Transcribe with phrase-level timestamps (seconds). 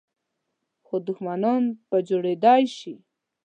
[0.85, 2.93] خو دښمنان په جوړېدای شي.